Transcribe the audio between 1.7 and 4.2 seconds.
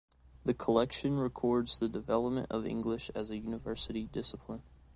the development of English as a university